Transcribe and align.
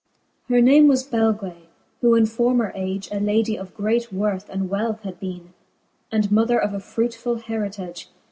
Her 0.49 0.61
name 0.61 0.87
was 0.87 1.07
Belga, 1.07 1.53
who 1.99 2.15
in 2.15 2.25
former 2.25 2.71
age 2.73 3.07
A 3.11 3.19
ladie 3.19 3.55
of 3.55 3.75
great 3.75 4.11
worth 4.11 4.49
and 4.49 4.67
wealth 4.67 5.01
had 5.03 5.19
beene, 5.19 5.53
And 6.11 6.31
mother 6.31 6.59
of 6.59 6.73
a 6.73 6.79
frutefuU 6.79 7.43
heritage 7.43 8.09